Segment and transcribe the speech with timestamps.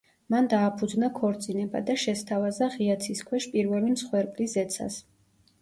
[0.35, 4.99] მან დააფუძნა ქორწინება და შესთავაზა ღია ცის ქვეშ პირველი მსხვერპლი ზეცას.